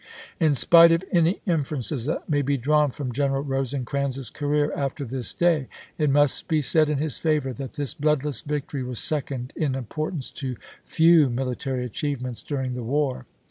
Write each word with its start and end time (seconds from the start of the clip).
In 0.39 0.55
spite 0.55 0.91
of 0.91 1.03
any 1.11 1.41
inferences 1.45 2.05
that 2.05 2.27
may 2.27 2.41
be 2.41 2.57
drawn 2.57 2.89
from 2.89 3.11
General 3.11 3.43
Rosecrans's 3.43 4.31
career 4.31 4.73
after 4.75 5.05
this 5.05 5.31
day, 5.31 5.67
it 5.99 6.09
must 6.09 6.47
be 6.47 6.59
said 6.59 6.89
in 6.89 6.97
his 6.97 7.19
favor 7.19 7.53
that 7.53 7.73
this 7.73 7.93
bloodless 7.93 8.41
victory 8.41 8.81
was 8.81 8.97
second 8.97 9.53
in 9.55 9.75
importance 9.75 10.31
to 10.31 10.55
few 10.83 11.29
military 11.29 11.85
achievements 11.85 12.41
during 12.41 12.73
the 12.73 12.81
war. 12.81 13.27